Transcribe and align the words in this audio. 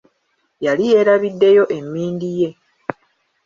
Yali 0.65 0.83
yeerabiddeyo 0.91 1.63
emmindi 1.77 2.29
ye. 2.39 2.49